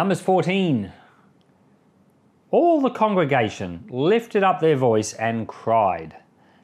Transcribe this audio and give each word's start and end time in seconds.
Numbers 0.00 0.22
14. 0.22 0.94
All 2.50 2.80
the 2.80 2.88
congregation 2.88 3.84
lifted 3.90 4.42
up 4.42 4.60
their 4.60 4.74
voice 4.74 5.12
and 5.12 5.46
cried, 5.46 6.16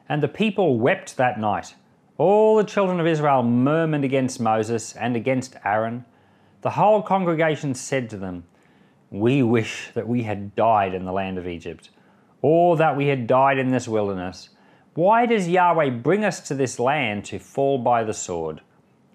and 0.09 0.23
the 0.23 0.27
people 0.27 0.79
wept 0.79 1.17
that 1.17 1.39
night. 1.39 1.75
All 2.17 2.57
the 2.57 2.63
children 2.63 2.99
of 2.99 3.05
Israel 3.05 3.43
murmured 3.43 4.03
against 4.03 4.39
Moses 4.39 4.95
and 4.95 5.15
against 5.15 5.55
Aaron. 5.63 6.03
The 6.61 6.71
whole 6.71 7.03
congregation 7.03 7.75
said 7.75 8.09
to 8.09 8.17
them, 8.17 8.45
We 9.11 9.43
wish 9.43 9.91
that 9.93 10.07
we 10.07 10.23
had 10.23 10.55
died 10.55 10.95
in 10.95 11.05
the 11.05 11.13
land 11.13 11.37
of 11.37 11.47
Egypt, 11.47 11.91
or 12.41 12.75
that 12.77 12.97
we 12.97 13.05
had 13.05 13.27
died 13.27 13.59
in 13.59 13.69
this 13.69 13.87
wilderness. 13.87 14.49
Why 14.95 15.27
does 15.27 15.47
Yahweh 15.47 15.91
bring 15.91 16.25
us 16.25 16.39
to 16.47 16.55
this 16.55 16.79
land 16.79 17.25
to 17.25 17.37
fall 17.37 17.77
by 17.77 18.03
the 18.03 18.15
sword? 18.15 18.61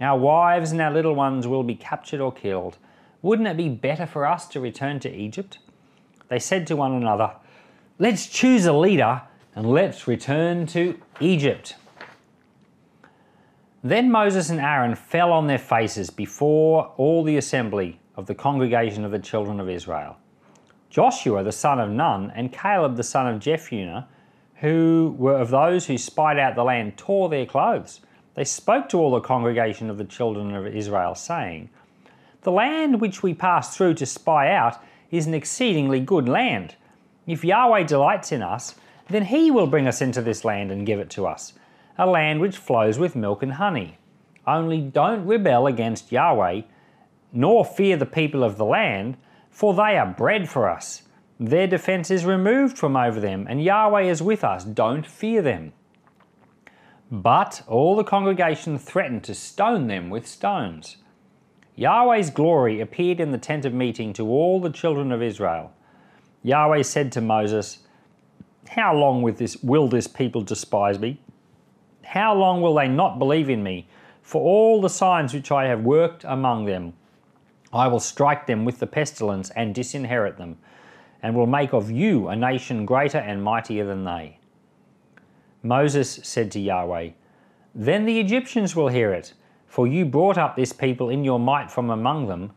Our 0.01 0.16
wives 0.16 0.70
and 0.70 0.80
our 0.80 0.93
little 0.93 1.16
ones 1.16 1.48
will 1.48 1.65
be 1.65 1.74
captured 1.74 2.20
or 2.20 2.30
killed. 2.30 2.79
Wouldn't 3.22 3.48
it 3.48 3.56
be 3.56 3.68
better 3.68 4.04
for 4.04 4.26
us 4.26 4.48
to 4.48 4.60
return 4.60 4.98
to 5.00 5.14
Egypt? 5.14 5.58
They 6.28 6.40
said 6.40 6.66
to 6.66 6.76
one 6.76 6.92
another, 6.92 7.32
Let's 7.98 8.26
choose 8.26 8.66
a 8.66 8.72
leader 8.72 9.22
and 9.54 9.70
let's 9.70 10.08
return 10.08 10.66
to 10.68 11.00
Egypt. 11.20 11.76
Then 13.84 14.10
Moses 14.10 14.50
and 14.50 14.60
Aaron 14.60 14.95
fell 14.95 15.32
on 15.32 15.46
their 15.46 15.58
faces 15.58 16.10
before 16.10 16.92
all 16.96 17.22
the 17.22 17.36
assembly 17.36 18.00
of 18.16 18.26
the 18.26 18.34
congregation 18.34 19.04
of 19.04 19.10
the 19.10 19.18
children 19.18 19.60
of 19.60 19.68
Israel. 19.68 20.16
Joshua 20.90 21.42
the 21.42 21.52
son 21.52 21.80
of 21.80 21.90
Nun 21.90 22.32
and 22.34 22.52
Caleb 22.52 22.96
the 22.96 23.02
son 23.02 23.26
of 23.26 23.40
Jephunneh, 23.40 24.06
who 24.56 25.14
were 25.18 25.38
of 25.38 25.50
those 25.50 25.86
who 25.86 25.98
spied 25.98 26.38
out 26.38 26.54
the 26.54 26.64
land, 26.64 26.96
tore 26.96 27.28
their 27.28 27.46
clothes. 27.46 28.00
They 28.34 28.45
spoke 28.45 28.88
to 28.90 28.98
all 28.98 29.10
the 29.10 29.20
congregation 29.20 29.90
of 29.90 29.98
the 29.98 30.04
children 30.04 30.54
of 30.54 30.66
Israel, 30.66 31.14
saying, 31.14 31.70
The 32.43 32.52
land 32.52 33.01
which 33.01 33.23
we 33.23 33.35
pass 33.35 33.76
through 33.76 33.95
to 33.95 34.07
spy 34.07 34.52
out 34.52 34.82
is 35.10 35.26
an 35.26 35.35
exceedingly 35.35 36.01
good 36.01 36.29
land. 36.29 36.74
If 37.26 37.45
Yahweh 37.45 37.85
delights 37.85 38.32
in 38.32 38.43
us, 38.43 38.74
then 39.09 39.26
he 39.26 39.51
will 39.51 39.66
bring 39.66 39.87
us 39.87 40.02
into 40.02 40.23
this 40.23 40.45
land 40.45 40.73
and 40.73 40.87
give 40.87 40.98
it 40.98 41.10
to 41.10 41.26
us 41.26 41.52
a 41.98 42.07
land 42.07 42.40
which 42.40 42.57
flows 42.57 42.98
with 42.98 43.15
milk 43.15 43.43
and 43.43 43.52
honey. 43.52 43.98
Only 44.46 44.80
don't 44.80 45.26
rebel 45.26 45.66
against 45.66 46.10
Yahweh, 46.10 46.63
nor 47.32 47.65
fear 47.65 47.96
the 47.96 48.07
people 48.07 48.43
of 48.43 48.57
the 48.57 48.65
land, 48.65 49.16
for 49.51 49.74
they 49.74 49.96
are 49.98 50.07
bread 50.07 50.48
for 50.48 50.68
us. 50.68 51.02
Their 51.38 51.66
defense 51.66 52.10
is 52.10 52.24
removed 52.24 52.79
from 52.79 52.96
over 52.96 53.20
them, 53.20 53.46
and 53.48 53.63
Yahweh 53.63 54.02
is 54.02 54.23
with 54.23 54.43
us. 54.43 54.65
Don't 54.65 55.07
fear 55.07 55.43
them. 55.43 55.73
But 57.10 57.63
all 57.68 57.95
the 57.95 58.04
congregation 58.04 58.79
threatened 58.79 59.23
to 59.24 59.35
stone 59.35 59.87
them 59.87 60.09
with 60.09 60.26
stones. 60.26 60.96
Yahweh's 61.74 62.30
glory 62.30 62.80
appeared 62.80 63.20
in 63.20 63.30
the 63.30 63.38
tent 63.38 63.65
of 63.65 63.73
meeting 63.73 64.12
to 64.12 64.28
all 64.28 64.60
the 64.60 64.70
children 64.70 65.10
of 65.10 65.22
Israel. 65.22 65.72
Yahweh 66.42 66.82
said 66.82 67.10
to 67.12 67.20
Moses, 67.20 67.78
How 68.70 68.94
long 68.94 69.22
will 69.22 69.88
this, 69.88 70.06
people 70.06 70.42
despise 70.42 70.98
me? 70.98 71.19
How 72.04 72.34
long 72.34 72.60
will 72.60 72.75
they 72.75 72.88
not 72.88 73.19
believe 73.19 73.48
in 73.48 73.62
me? 73.62 73.88
For 74.22 74.42
all 74.42 74.81
the 74.81 74.91
signs 74.91 75.32
which 75.32 75.50
I 75.50 75.66
have 75.66 75.82
worked 75.82 76.25
among 76.25 76.66
them, 76.66 76.92
I 77.72 77.88
will 77.88 78.00
strike 78.00 78.47
them 78.47 78.64
with 78.64 78.78
the 78.78 78.86
pestilence 78.86 79.50
and 79.50 79.75
disinherit 79.75 80.36
them, 80.36 80.59
and 81.22 81.34
will 81.34 81.47
make 81.47 81.72
of 81.72 81.91
you 81.91 82.28
a 82.28 82.36
nation 82.36 82.84
greater 82.84 83.19
and 83.19 83.42
mightier 83.42 83.86
than 83.86 84.04
they. 84.04 84.38
Moses 85.62 86.20
said 86.22 86.50
to 86.53 86.60
Yahweh, 86.60 87.10
Then 87.75 88.04
the 88.04 88.20
Egyptians 88.20 88.76
will 88.76 88.88
hear 88.88 89.12
it, 89.12 89.32
for 89.72 89.87
you 89.87 90.04
brought 90.04 90.37
up 90.37 90.54
this 90.54 90.72
people 90.72 91.09
in 91.09 91.25
your 91.25 91.41
might 91.41 91.70
from 91.70 91.88
among 91.88 92.26
them. 92.26 92.53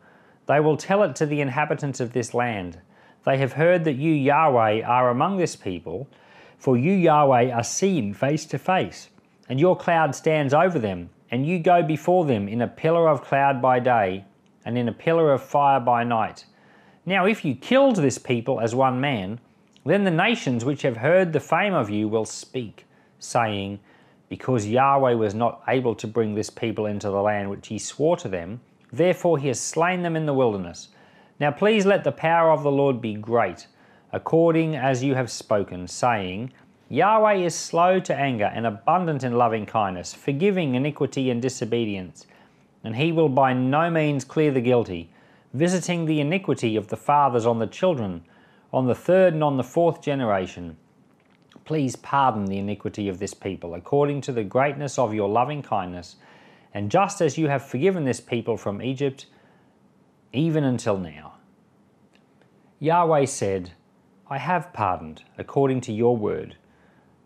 They 0.48 0.60
will 0.60 0.76
tell 0.76 1.02
it 1.04 1.16
to 1.16 1.26
the 1.26 1.40
inhabitants 1.40 2.02
of 2.02 2.12
this 2.12 2.34
land. 2.34 2.80
They 3.26 3.38
have 3.38 3.54
heard 3.54 3.86
that 3.86 3.94
you, 3.96 4.12
Yahweh, 4.12 4.82
are 4.82 5.10
among 5.10 5.38
this 5.38 5.56
people, 5.56 6.10
for 6.58 6.76
you, 6.76 6.92
Yahweh, 6.92 7.52
are 7.52 7.64
seen 7.64 8.14
face 8.14 8.46
to 8.48 8.58
face 8.58 9.10
and 9.48 9.60
your 9.60 9.78
cloud 9.78 10.16
stands 10.16 10.54
over 10.54 10.80
them, 10.80 11.10
and 11.32 11.46
you 11.46 11.60
go 11.60 11.84
before 11.84 12.26
them 12.26 12.48
in 12.48 12.62
a 12.62 12.68
pillar 12.68 13.10
of 13.10 13.24
cloud 13.24 13.62
by 13.62 13.80
day, 13.80 14.26
and 14.66 14.78
in 14.78 14.88
a 14.88 14.94
pillar 14.94 15.32
of 15.32 15.44
fire 15.44 15.80
by 15.80 16.04
night. 16.04 16.46
Now, 17.06 17.26
if 17.26 17.46
you 17.46 17.56
killed 17.56 17.98
this 17.98 18.18
people 18.18 18.60
as 18.60 18.74
one 18.74 19.00
man, 19.00 19.40
then 19.86 20.04
the 20.04 20.12
nations 20.12 20.66
which 20.66 20.82
have 20.82 20.98
heard 20.98 21.32
the 21.32 21.40
fame 21.40 21.74
of 21.74 21.90
you 21.90 22.08
will 22.08 22.26
speak, 22.26 22.86
saying, 23.20 23.80
Because 24.30 24.68
Yahweh 24.68 25.14
was 25.14 25.36
not 25.36 25.62
able 25.68 25.96
to 25.96 26.08
bring 26.08 26.34
this 26.34 26.50
people 26.50 26.86
into 26.86 27.10
the 27.10 27.22
land 27.22 27.50
which 27.50 27.68
he 27.68 27.78
swore 27.78 28.18
to 28.18 28.28
them, 28.28 28.62
therefore 28.92 29.38
he 29.38 29.48
has 29.50 29.60
slain 29.60 30.02
them 30.02 30.16
in 30.16 30.26
the 30.26 30.34
wilderness. 30.34 30.90
Now 31.40 31.52
please 31.52 31.86
let 31.86 32.04
the 32.04 32.12
power 32.12 32.52
of 32.52 32.64
the 32.64 32.72
Lord 32.72 33.02
be 33.02 33.14
great, 33.14 33.68
according 34.12 34.76
as 34.76 35.04
you 35.04 35.16
have 35.16 35.30
spoken, 35.30 35.88
saying, 35.88 36.52
Yahweh 36.90 37.34
is 37.34 37.56
slow 37.56 38.00
to 38.00 38.16
anger 38.16 38.46
and 38.54 38.66
abundant 38.66 39.24
in 39.24 39.38
loving 39.38 39.66
kindness, 39.66 40.14
forgiving 40.14 40.76
iniquity 40.76 41.30
and 41.30 41.42
disobedience, 41.42 42.26
and 42.84 42.96
he 42.96 43.12
will 43.12 43.30
by 43.30 43.54
no 43.54 43.90
means 43.90 44.24
clear 44.24 44.52
the 44.52 44.62
guilty, 44.62 45.10
visiting 45.54 46.06
the 46.06 46.22
iniquity 46.22 46.76
of 46.76 46.88
the 46.88 46.98
fathers 46.98 47.46
on 47.46 47.60
the 47.60 47.68
children, 47.68 48.24
on 48.72 48.86
the 48.88 48.96
third 48.96 49.34
and 49.34 49.44
on 49.44 49.58
the 49.58 49.64
fourth 49.64 50.02
generation. 50.02 50.78
Please 51.66 51.96
pardon 51.96 52.46
the 52.46 52.58
iniquity 52.58 53.10
of 53.10 53.20
this 53.20 53.34
people, 53.34 53.74
according 53.74 54.22
to 54.22 54.32
the 54.32 54.44
greatness 54.44 54.98
of 54.98 55.14
your 55.14 55.28
loving 55.28 55.62
kindness, 55.62 56.16
and 56.74 56.92
just 56.92 57.22
as 57.22 57.38
you 57.38 57.48
have 57.48 57.66
forgiven 57.66 58.06
this 58.06 58.22
people 58.22 58.56
from 58.56 58.82
Egypt, 58.82 59.26
even 60.32 60.64
until 60.64 60.98
now. 60.98 61.34
Yahweh 62.80 63.26
said, 63.26 63.72
I 64.30 64.38
have 64.38 64.74
pardoned, 64.74 65.24
according 65.38 65.82
to 65.82 65.94
your 65.94 66.16
word 66.16 66.56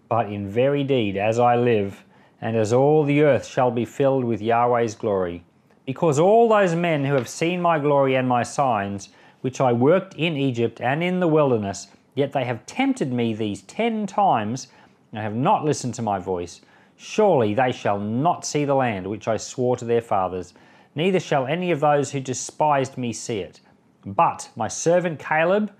but 0.10 0.32
in 0.32 0.50
very 0.50 0.84
deed 0.84 1.16
as 1.16 1.40
I 1.40 1.56
live, 1.56 2.04
and 2.42 2.58
as 2.58 2.74
all 2.74 3.04
the 3.04 3.22
earth 3.22 3.46
shall 3.46 3.70
be 3.70 3.86
filled 3.86 4.26
with 4.26 4.42
Yahweh's 4.42 4.96
glory. 4.96 5.44
Because 5.86 6.20
all 6.20 6.50
those 6.50 6.76
men 6.76 7.06
who 7.06 7.14
have 7.14 7.30
seen 7.30 7.62
my 7.62 7.80
glory 7.80 8.16
and 8.16 8.28
my 8.28 8.44
signs, 8.44 9.10
which 9.42 9.62
I 9.62 9.72
worked 9.72 10.16
in 10.16 10.36
Egypt 10.36 10.82
and 10.82 11.04
in 11.04 11.20
the 11.20 11.28
wilderness, 11.28 11.88
yet 12.20 12.34
they 12.34 12.44
have 12.44 12.66
tempted 12.66 13.12
me 13.12 13.34
these 13.34 13.64
ten 13.64 14.06
times, 14.06 14.68
and 15.12 15.22
have 15.22 15.34
not 15.34 15.66
listened 15.66 15.96
to 15.96 16.02
my 16.02 16.20
voice, 16.20 16.62
surely 16.98 17.54
they 17.54 17.72
shall 17.72 17.98
not 18.00 18.46
see 18.46 18.66
the 18.66 18.76
land 18.76 19.08
which 19.08 19.28
I 19.28 19.38
swore 19.38 19.78
to 19.78 19.86
their 19.86 20.02
fathers, 20.02 20.54
neither 20.94 21.20
shall 21.20 21.48
any 21.48 21.72
of 21.72 21.80
those 21.80 22.12
who 22.12 22.20
despised 22.20 22.98
me 22.98 23.14
see 23.14 23.40
it. 23.40 23.62
But 24.06 24.50
my 24.56 24.68
servant 24.68 25.18
Caleb, 25.18 25.72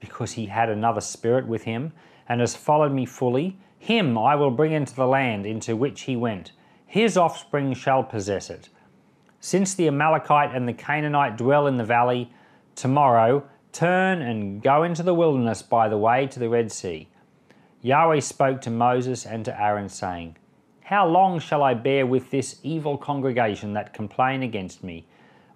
because 0.00 0.32
he 0.32 0.46
had 0.46 0.70
another 0.70 1.00
spirit 1.00 1.46
with 1.46 1.64
him, 1.64 1.92
and 2.28 2.40
has 2.40 2.56
followed 2.56 2.92
me 2.92 3.04
fully, 3.04 3.58
him 3.78 4.16
I 4.16 4.34
will 4.34 4.50
bring 4.50 4.72
into 4.72 4.94
the 4.94 5.06
land 5.06 5.44
into 5.44 5.76
which 5.76 6.02
he 6.02 6.16
went. 6.16 6.52
His 6.86 7.18
offspring 7.18 7.74
shall 7.74 8.02
possess 8.02 8.48
it. 8.48 8.70
Since 9.40 9.74
the 9.74 9.88
Amalekite 9.88 10.54
and 10.54 10.66
the 10.66 10.72
Canaanite 10.72 11.36
dwell 11.36 11.66
in 11.66 11.76
the 11.76 11.84
valley, 11.84 12.32
tomorrow 12.74 13.46
turn 13.74 14.22
and 14.22 14.62
go 14.62 14.84
into 14.84 15.02
the 15.02 15.12
wilderness 15.12 15.60
by 15.60 15.88
the 15.88 15.98
way 15.98 16.26
to 16.28 16.38
the 16.38 16.48
Red 16.48 16.70
Sea. 16.70 17.08
Yahweh 17.82 18.20
spoke 18.20 18.60
to 18.62 18.70
Moses 18.70 19.26
and 19.26 19.44
to 19.44 19.60
Aaron, 19.60 19.88
saying, 19.88 20.36
How 20.84 21.06
long 21.06 21.40
shall 21.40 21.62
I 21.62 21.74
bear 21.74 22.06
with 22.06 22.30
this 22.30 22.60
evil 22.62 22.96
congregation 22.96 23.72
that 23.74 23.92
complain 23.92 24.42
against 24.42 24.84
me? 24.84 25.06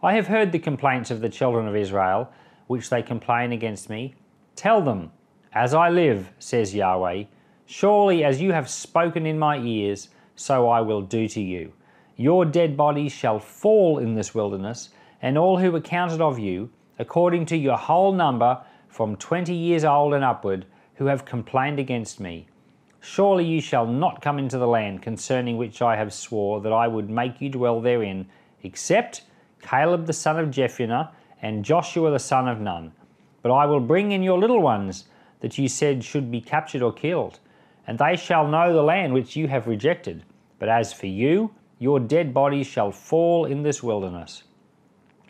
I 0.02 0.14
have 0.14 0.26
heard 0.26 0.52
the 0.52 0.58
complaints 0.58 1.10
of 1.10 1.20
the 1.20 1.28
children 1.28 1.68
of 1.68 1.76
Israel, 1.76 2.30
which 2.66 2.90
they 2.90 3.02
complain 3.02 3.52
against 3.52 3.88
me. 3.88 4.14
Tell 4.56 4.82
them, 4.82 5.12
As 5.52 5.72
I 5.72 5.88
live, 5.88 6.30
says 6.38 6.74
Yahweh, 6.74 7.24
Surely 7.66 8.24
as 8.24 8.40
you 8.40 8.52
have 8.52 8.68
spoken 8.68 9.26
in 9.26 9.38
my 9.38 9.58
ears, 9.58 10.08
so 10.34 10.68
I 10.68 10.80
will 10.80 11.02
do 11.02 11.28
to 11.28 11.40
you. 11.40 11.72
Your 12.16 12.44
dead 12.44 12.76
bodies 12.76 13.12
shall 13.12 13.38
fall 13.38 13.98
in 13.98 14.14
this 14.14 14.34
wilderness, 14.34 14.90
and 15.22 15.38
all 15.38 15.58
who 15.58 15.70
were 15.70 15.80
counted 15.80 16.20
of 16.20 16.38
you, 16.38 16.70
according 16.98 17.46
to 17.46 17.56
your 17.56 17.76
whole 17.76 18.12
number, 18.12 18.60
from 18.88 19.16
twenty 19.16 19.54
years 19.54 19.84
old 19.84 20.14
and 20.14 20.24
upward, 20.24 20.66
who 20.94 21.06
have 21.06 21.24
complained 21.24 21.78
against 21.78 22.18
me. 22.20 22.48
Surely 23.00 23.44
you 23.44 23.60
shall 23.60 23.86
not 23.86 24.20
come 24.20 24.38
into 24.38 24.58
the 24.58 24.66
land 24.66 25.02
concerning 25.02 25.56
which 25.56 25.80
I 25.80 25.96
have 25.96 26.12
swore 26.12 26.60
that 26.60 26.72
I 26.72 26.88
would 26.88 27.08
make 27.08 27.40
you 27.40 27.48
dwell 27.48 27.80
therein, 27.80 28.26
except 28.62 29.22
Caleb 29.62 30.06
the 30.06 30.12
son 30.12 30.38
of 30.38 30.50
Jephunneh 30.50 31.10
and 31.40 31.64
Joshua 31.64 32.10
the 32.10 32.18
son 32.18 32.48
of 32.48 32.60
Nun. 32.60 32.92
But 33.42 33.52
I 33.52 33.66
will 33.66 33.80
bring 33.80 34.12
in 34.12 34.22
your 34.22 34.38
little 34.38 34.60
ones 34.60 35.04
that 35.40 35.58
you 35.58 35.68
said 35.68 36.02
should 36.02 36.30
be 36.30 36.40
captured 36.40 36.82
or 36.82 36.92
killed 36.92 37.38
and 37.88 37.98
they 37.98 38.14
shall 38.16 38.46
know 38.46 38.74
the 38.74 38.82
land 38.82 39.14
which 39.14 39.34
you 39.34 39.48
have 39.48 39.66
rejected. 39.66 40.22
But 40.58 40.68
as 40.68 40.92
for 40.92 41.06
you, 41.06 41.52
your 41.78 41.98
dead 41.98 42.34
bodies 42.34 42.66
shall 42.66 42.92
fall 42.92 43.46
in 43.46 43.62
this 43.62 43.82
wilderness. 43.82 44.42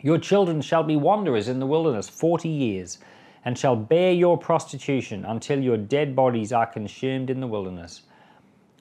Your 0.01 0.17
children 0.17 0.61
shall 0.61 0.83
be 0.83 0.95
wanderers 0.95 1.49
in 1.49 1.59
the 1.59 1.65
wilderness 1.65 2.07
forty 2.07 2.49
years, 2.49 2.99
and 3.43 3.57
shall 3.57 3.75
bear 3.75 4.13
your 4.13 4.37
prostitution 4.37 5.25
until 5.25 5.59
your 5.59 5.77
dead 5.77 6.15
bodies 6.15 6.53
are 6.53 6.65
consumed 6.65 7.29
in 7.29 7.39
the 7.39 7.47
wilderness. 7.47 8.03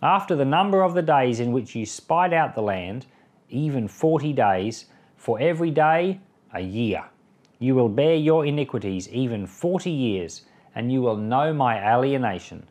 After 0.00 0.37
the 0.37 0.44
number 0.44 0.82
of 0.82 0.94
the 0.94 1.03
days 1.03 1.41
in 1.41 1.53
which 1.53 1.75
you 1.75 1.85
spied 1.87 2.32
out 2.32 2.55
the 2.55 2.62
land, 2.62 3.06
even 3.50 3.88
forty 3.88 4.32
days, 4.32 4.87
for 5.17 5.41
every 5.41 5.70
day 5.70 6.20
a 6.55 6.61
year. 6.61 7.05
You 7.59 7.75
will 7.75 7.88
bear 7.88 8.15
your 8.15 8.47
iniquities 8.47 9.09
even 9.09 9.47
forty 9.47 9.91
years, 9.91 10.43
and 10.76 10.93
you 10.93 11.03
will 11.03 11.17
know 11.17 11.53
my 11.53 11.93
alienation. 11.93 12.65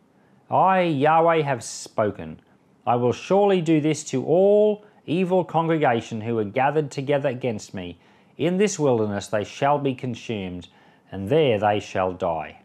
I, 0.50 0.84
Yahweh, 0.84 1.42
have 1.42 1.62
spoken. 1.62 2.40
I 2.86 2.96
will 2.96 3.12
surely 3.12 3.60
do 3.60 3.82
this 3.82 4.06
to 4.06 4.26
all 4.26 4.86
evil 5.06 5.44
congregation 5.44 6.22
who 6.22 6.38
are 6.40 6.46
gathered 6.46 6.90
together 6.90 7.28
against 7.28 7.74
me. 7.74 8.00
In 8.38 8.58
this 8.58 8.78
wilderness 8.78 9.28
they 9.28 9.44
shall 9.44 9.80
be 9.80 9.96
consumed, 9.96 10.68
and 11.12 11.30
there 11.30 11.60
they 11.60 11.80
shall 11.80 12.14
die. 12.14 12.62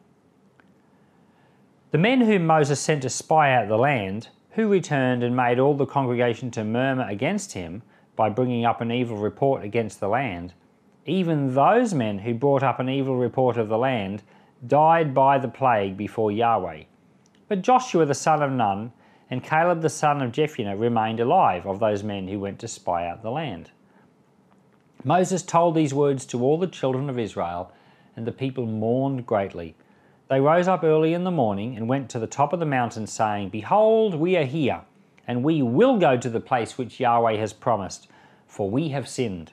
The 1.92 1.98
men 1.98 2.22
whom 2.22 2.46
Moses 2.46 2.80
sent 2.80 3.02
to 3.02 3.10
spy 3.10 3.54
out 3.54 3.68
the 3.68 3.78
land, 3.78 4.28
who 4.50 4.68
returned 4.68 5.22
and 5.22 5.34
made 5.34 5.58
all 5.58 5.74
the 5.74 5.86
congregation 5.86 6.50
to 6.52 6.64
murmur 6.64 7.06
against 7.08 7.52
him 7.52 7.82
by 8.16 8.28
bringing 8.28 8.64
up 8.64 8.80
an 8.80 8.92
evil 8.92 9.16
report 9.16 9.64
against 9.64 9.98
the 9.98 10.08
land, 10.08 10.52
even 11.06 11.54
those 11.54 11.94
men 11.94 12.18
who 12.18 12.34
brought 12.34 12.62
up 12.62 12.78
an 12.78 12.88
evil 12.88 13.16
report 13.16 13.56
of 13.56 13.68
the 13.68 13.78
land 13.78 14.22
died 14.66 15.14
by 15.14 15.38
the 15.38 15.48
plague 15.48 15.96
before 15.96 16.30
Yahweh. 16.30 16.84
But 17.48 17.62
Joshua 17.62 18.04
the 18.04 18.14
son 18.14 18.42
of 18.42 18.52
Nun 18.52 18.92
and 19.30 19.42
Caleb 19.42 19.80
the 19.80 19.88
son 19.88 20.22
of 20.22 20.32
Jephunneh 20.32 20.78
remained 20.78 21.20
alive 21.20 21.66
of 21.66 21.80
those 21.80 22.02
men 22.02 22.28
who 22.28 22.38
went 22.38 22.58
to 22.60 22.68
spy 22.68 23.08
out 23.08 23.22
the 23.22 23.30
land. 23.30 23.70
Moses 25.04 25.42
told 25.42 25.74
these 25.74 25.92
words 25.92 26.24
to 26.26 26.42
all 26.42 26.58
the 26.58 26.66
children 26.66 27.10
of 27.10 27.18
Israel, 27.18 27.72
and 28.16 28.26
the 28.26 28.32
people 28.32 28.66
mourned 28.66 29.26
greatly. 29.26 29.74
They 30.28 30.40
rose 30.40 30.68
up 30.68 30.84
early 30.84 31.14
in 31.14 31.24
the 31.24 31.30
morning 31.30 31.76
and 31.76 31.88
went 31.88 32.08
to 32.10 32.18
the 32.18 32.26
top 32.26 32.52
of 32.52 32.60
the 32.60 32.66
mountain, 32.66 33.06
saying, 33.06 33.48
Behold, 33.48 34.14
we 34.14 34.36
are 34.36 34.44
here, 34.44 34.82
and 35.26 35.42
we 35.42 35.62
will 35.62 35.98
go 35.98 36.16
to 36.16 36.30
the 36.30 36.40
place 36.40 36.78
which 36.78 37.00
Yahweh 37.00 37.36
has 37.36 37.52
promised, 37.52 38.08
for 38.46 38.70
we 38.70 38.90
have 38.90 39.08
sinned. 39.08 39.52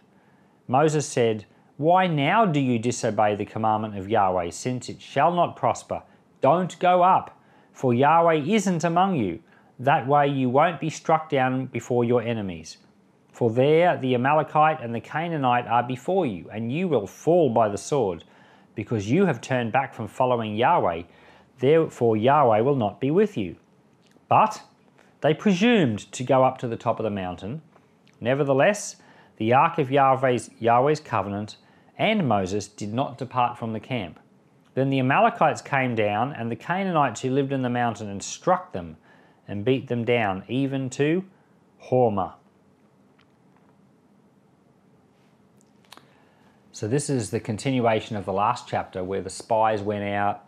Moses 0.67 1.07
said, 1.07 1.45
Why 1.77 2.07
now 2.07 2.45
do 2.45 2.59
you 2.59 2.77
disobey 2.77 3.35
the 3.35 3.45
commandment 3.45 3.97
of 3.97 4.09
Yahweh, 4.09 4.51
since 4.51 4.89
it 4.89 5.01
shall 5.01 5.33
not 5.33 5.55
prosper? 5.55 6.03
Don't 6.41 6.77
go 6.79 7.01
up, 7.01 7.37
for 7.73 7.93
Yahweh 7.93 8.43
isn't 8.45 8.83
among 8.83 9.15
you 9.15 9.39
that 9.79 10.05
way 10.05 10.27
you 10.27 10.49
won't 10.49 10.81
be 10.81 10.89
struck 10.89 11.29
down 11.29 11.67
before 11.67 12.03
your 12.03 12.21
enemies. 12.21 12.77
For 13.31 13.49
there 13.49 13.97
the 13.97 14.15
Amalekite 14.15 14.81
and 14.81 14.93
the 14.93 14.99
Canaanite 14.99 15.67
are 15.67 15.83
before 15.83 16.25
you, 16.25 16.49
and 16.51 16.71
you 16.71 16.87
will 16.87 17.07
fall 17.07 17.49
by 17.49 17.69
the 17.69 17.77
sword, 17.77 18.23
because 18.75 19.09
you 19.09 19.25
have 19.25 19.41
turned 19.41 19.71
back 19.71 19.93
from 19.93 20.07
following 20.07 20.55
Yahweh. 20.55 21.03
Therefore 21.59 22.17
Yahweh 22.17 22.61
will 22.61 22.75
not 22.75 22.99
be 22.99 23.11
with 23.11 23.37
you. 23.37 23.55
But 24.27 24.61
they 25.21 25.33
presumed 25.33 26.11
to 26.13 26.23
go 26.23 26.43
up 26.43 26.57
to 26.59 26.67
the 26.67 26.77
top 26.77 26.99
of 26.99 27.03
the 27.03 27.09
mountain. 27.09 27.61
Nevertheless, 28.21 28.97
the 29.37 29.53
ark 29.53 29.77
of 29.77 29.91
Yahweh's, 29.91 30.49
Yahweh's 30.59 30.99
covenant 30.99 31.57
and 31.97 32.27
Moses 32.27 32.67
did 32.67 32.93
not 32.93 33.17
depart 33.17 33.57
from 33.57 33.73
the 33.73 33.79
camp. 33.79 34.19
Then 34.73 34.89
the 34.89 34.99
Amalekites 34.99 35.61
came 35.61 35.95
down, 35.95 36.31
and 36.31 36.49
the 36.49 36.55
Canaanites 36.55 37.21
who 37.21 37.29
lived 37.29 37.51
in 37.51 37.61
the 37.61 37.69
mountain, 37.69 38.07
and 38.07 38.23
struck 38.23 38.71
them 38.71 38.95
and 39.47 39.65
beat 39.65 39.87
them 39.87 40.05
down, 40.05 40.43
even 40.47 40.89
to 40.91 41.25
Hormah. 41.83 42.35
So, 46.79 46.87
this 46.87 47.09
is 47.09 47.29
the 47.29 47.41
continuation 47.41 48.15
of 48.15 48.23
the 48.23 48.31
last 48.31 48.65
chapter 48.65 49.03
where 49.03 49.19
the 49.19 49.29
spies 49.29 49.81
went 49.81 50.05
out. 50.05 50.45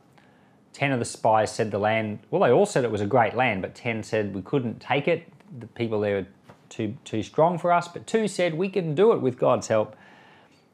Ten 0.72 0.94
of 0.94 1.00
the 1.00 1.04
spies 1.04 1.52
said 1.52 1.72
the 1.72 1.78
land, 1.78 2.20
well, 2.30 2.42
they 2.42 2.54
all 2.54 2.66
said 2.66 2.86
it 2.86 2.90
was 2.90 3.02
a 3.02 3.06
great 3.06 3.36
land, 3.36 3.62
but 3.62 3.76
ten 3.76 4.02
said 4.02 4.34
we 4.34 4.42
couldn't 4.42 4.80
take 4.80 5.10
it. 5.10 5.28
The 5.60 5.68
people 5.68 6.00
there 6.00 6.22
were 6.22 6.28
too, 6.70 6.96
too 7.04 7.22
strong 7.22 7.58
for 7.58 7.74
us, 7.74 7.90
but 7.90 8.08
two 8.08 8.30
said 8.30 8.54
we 8.54 8.70
can 8.70 8.96
do 8.96 9.12
it 9.12 9.20
with 9.20 9.38
God's 9.38 9.68
help. 9.68 9.98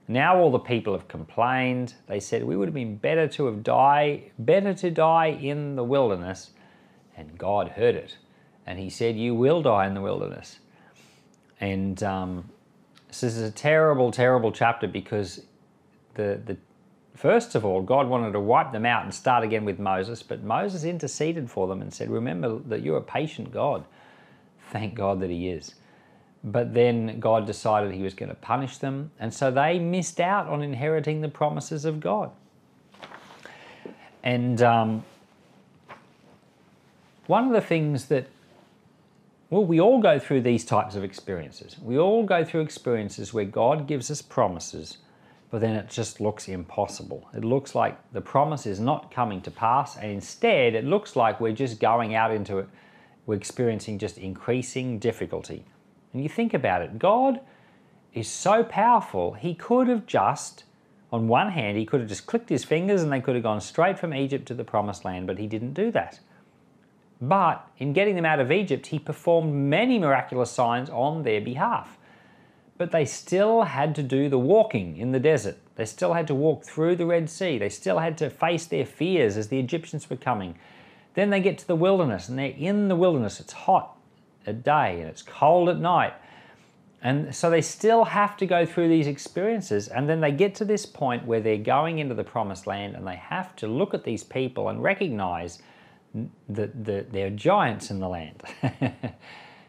Now 0.08 0.38
all 0.38 0.52
the 0.52 0.60
people 0.60 0.94
have 0.94 1.08
complained. 1.08 1.96
They 2.06 2.20
said 2.20 2.44
we 2.44 2.56
would 2.56 2.68
have 2.68 2.76
been 2.76 2.96
better 2.96 3.28
to 3.30 3.48
have 3.48 3.64
died, 3.64 4.30
better 4.38 4.76
to 4.76 4.92
die 4.92 5.40
in 5.42 5.76
the 5.76 5.84
wilderness 5.84 6.52
and 7.16 7.36
God 7.36 7.70
heard 7.70 7.96
it. 7.96 8.16
And 8.68 8.78
he 8.78 8.92
said, 8.92 9.18
You 9.18 9.34
will 9.34 9.64
die 9.64 9.88
in 9.88 9.96
the 9.96 10.02
wilderness. 10.02 10.60
And 11.60 12.04
um, 12.04 12.48
this 13.08 13.24
is 13.24 13.42
a 13.42 13.52
terrible, 13.52 14.12
terrible 14.12 14.52
chapter 14.52 14.88
because 14.88 15.42
the, 16.16 16.40
the 16.46 16.58
first 17.16 17.56
of 17.56 17.66
all, 17.66 17.82
God 17.82 18.08
wanted 18.08 18.34
to 18.34 18.40
wipe 18.40 18.72
them 18.72 18.86
out 18.86 19.04
and 19.04 19.14
start 19.14 19.44
again 19.44 19.66
with 19.66 19.80
Moses, 19.80 20.24
but 20.24 20.44
Moses 20.44 20.84
interceded 20.84 21.50
for 21.50 21.68
them 21.68 21.82
and 21.82 21.94
said, 21.94 22.10
Remember 22.10 22.60
that 22.68 22.82
you're 22.82 22.98
a 22.98 23.02
patient 23.02 23.52
God. 23.52 23.86
Thank 24.72 24.96
God 24.96 25.20
that 25.22 25.30
He 25.30 25.50
is. 25.50 25.76
But 26.44 26.74
then 26.74 27.20
God 27.20 27.46
decided 27.46 27.94
He 27.94 28.04
was 28.04 28.14
going 28.14 28.30
to 28.30 28.36
punish 28.36 28.78
them, 28.78 29.12
and 29.20 29.34
so 29.34 29.52
they 29.52 29.80
missed 29.80 30.20
out 30.20 30.48
on 30.48 30.62
inheriting 30.62 31.22
the 31.22 31.30
promises 31.30 31.86
of 31.86 32.00
God. 32.00 32.32
And 34.24 34.62
um, 34.62 35.06
one 37.28 37.46
of 37.46 37.54
the 37.54 37.62
things 37.62 38.06
that, 38.08 38.28
well, 39.50 39.64
we 39.64 39.80
all 39.80 40.00
go 40.02 40.20
through 40.20 40.42
these 40.42 40.66
types 40.66 40.96
of 40.96 41.04
experiences. 41.04 41.78
We 41.82 41.98
all 41.98 42.24
go 42.24 42.44
through 42.44 42.62
experiences 42.62 43.34
where 43.34 43.46
God 43.46 43.88
gives 43.88 44.12
us 44.12 44.22
promises, 44.22 44.98
but 45.50 45.62
then 45.62 45.76
it 45.76 45.88
just 45.88 46.20
looks 46.20 46.50
impossible. 46.50 47.30
It 47.34 47.46
looks 47.46 47.74
like 47.74 47.98
the 48.12 48.20
promise 48.20 48.66
is 48.66 48.82
not 48.82 49.10
coming 49.10 49.42
to 49.42 49.52
pass, 49.52 49.96
and 49.96 50.12
instead, 50.12 50.76
it 50.76 50.84
looks 50.84 51.16
like 51.16 51.40
we're 51.40 51.54
just 51.54 51.80
going 51.80 52.14
out 52.14 52.32
into 52.32 52.58
it, 52.58 52.68
we're 53.26 53.36
experiencing 53.36 54.00
just 54.00 54.18
increasing 54.18 55.00
difficulty. 55.00 55.64
And 56.12 56.22
you 56.22 56.28
think 56.28 56.54
about 56.54 56.82
it, 56.82 57.00
God 57.00 57.40
is 58.14 58.28
so 58.28 58.66
powerful, 58.66 59.34
He 59.34 59.54
could 59.54 59.88
have 59.88 60.06
just, 60.06 60.66
on 61.10 61.30
one 61.30 61.52
hand, 61.52 61.78
He 61.78 61.86
could 61.86 62.02
have 62.02 62.10
just 62.10 62.26
clicked 62.26 62.50
His 62.50 62.66
fingers 62.66 63.02
and 63.02 63.14
they 63.14 63.22
could 63.22 63.36
have 63.36 63.44
gone 63.44 63.62
straight 63.62 63.98
from 63.98 64.14
Egypt 64.14 64.46
to 64.48 64.54
the 64.54 64.66
promised 64.66 65.06
land, 65.06 65.26
but 65.26 65.38
He 65.38 65.48
didn't 65.48 65.74
do 65.74 65.90
that. 65.92 66.20
But 67.20 67.68
in 67.78 67.94
getting 67.94 68.16
them 68.16 68.26
out 68.26 68.40
of 68.40 68.52
Egypt, 68.52 68.88
he 68.88 69.00
performed 69.00 69.54
many 69.54 69.98
miraculous 69.98 70.52
signs 70.52 70.90
on 70.90 71.24
their 71.24 71.42
behalf. 71.42 71.98
But 72.78 72.92
they 72.92 73.06
still 73.06 73.64
had 73.64 73.96
to 73.96 74.04
do 74.04 74.30
the 74.30 74.38
walking 74.38 74.98
in 74.98 75.12
the 75.12 75.20
desert. 75.20 75.58
They 75.76 75.86
still 75.86 76.14
had 76.14 76.28
to 76.28 76.36
walk 76.36 76.64
through 76.64 76.96
the 76.96 77.08
Red 77.08 77.30
Sea. 77.30 77.58
They 77.58 77.70
still 77.70 78.00
had 78.00 78.18
to 78.20 78.30
face 78.30 78.66
their 78.66 78.86
fears 78.86 79.36
as 79.36 79.48
the 79.48 79.60
Egyptians 79.60 80.10
were 80.10 80.16
coming. 80.16 80.56
Then 81.16 81.32
they 81.32 81.40
get 81.40 81.58
to 81.60 81.68
the 81.68 81.76
wilderness, 81.76 82.30
and 82.30 82.38
they're 82.38 82.54
in 82.56 82.88
the 82.88 82.96
wilderness. 82.96 83.40
It's 83.40 83.54
hot 83.54 83.98
at 84.48 84.64
day 84.64 85.00
and 85.00 85.10
it's 85.10 85.22
cold 85.22 85.70
at 85.70 85.78
night. 85.78 86.14
And 87.04 87.36
so 87.36 87.50
they 87.50 87.62
still 87.62 88.06
have 88.06 88.38
to 88.38 88.46
go 88.48 88.66
through 88.66 88.90
these 88.90 89.06
experiences. 89.06 89.88
And 89.88 90.10
then 90.10 90.20
they 90.20 90.32
get 90.32 90.56
to 90.56 90.66
this 90.66 90.86
point 90.86 91.26
where 91.26 91.40
they're 91.40 91.58
going 91.58 92.00
into 92.00 92.16
the 92.16 92.24
promised 92.24 92.66
land 92.66 92.96
and 92.96 93.06
they 93.06 93.16
have 93.16 93.56
to 93.58 93.68
look 93.68 93.94
at 93.94 94.04
these 94.04 94.24
people 94.24 94.70
and 94.70 94.82
recognize 94.82 95.60
that 96.50 96.86
the, 96.86 97.06
they're 97.12 97.30
giants 97.30 97.92
in 97.92 98.00
the 98.00 98.08
land. 98.08 98.44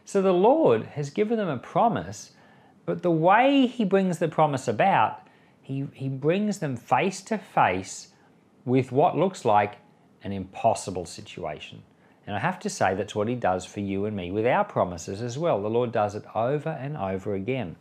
so 0.05 0.21
the 0.21 0.33
Lord 0.33 0.85
has 0.85 1.09
given 1.09 1.37
them 1.37 1.49
a 1.49 1.57
promise, 1.57 2.31
but 2.85 3.01
the 3.01 3.11
way 3.11 3.67
He 3.67 3.85
brings 3.85 4.19
the 4.19 4.27
promise 4.27 4.67
about, 4.67 5.27
He, 5.61 5.87
he 5.93 6.09
brings 6.09 6.59
them 6.59 6.75
face 6.75 7.21
to 7.23 7.37
face 7.37 8.09
with 8.65 8.91
what 8.91 9.17
looks 9.17 9.45
like 9.45 9.77
an 10.23 10.31
impossible 10.31 11.05
situation. 11.05 11.83
And 12.27 12.35
I 12.35 12.39
have 12.39 12.59
to 12.59 12.69
say, 12.69 12.93
that's 12.93 13.15
what 13.15 13.27
He 13.27 13.35
does 13.35 13.65
for 13.65 13.79
you 13.79 14.05
and 14.05 14.15
me 14.15 14.31
with 14.31 14.45
our 14.45 14.63
promises 14.63 15.21
as 15.21 15.37
well. 15.37 15.61
The 15.61 15.69
Lord 15.69 15.91
does 15.91 16.15
it 16.15 16.23
over 16.35 16.69
and 16.69 16.95
over 16.95 17.33
again. 17.33 17.75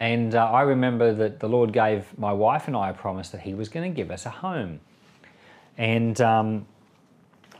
And 0.00 0.34
uh, 0.34 0.44
I 0.50 0.62
remember 0.62 1.14
that 1.14 1.40
the 1.40 1.48
Lord 1.48 1.72
gave 1.72 2.06
my 2.18 2.32
wife 2.32 2.66
and 2.66 2.76
I 2.76 2.90
a 2.90 2.92
promise 2.92 3.30
that 3.30 3.40
He 3.42 3.54
was 3.54 3.68
going 3.68 3.90
to 3.90 3.94
give 3.94 4.10
us 4.10 4.26
a 4.26 4.30
home. 4.30 4.80
And 5.76 6.20
um, 6.20 6.66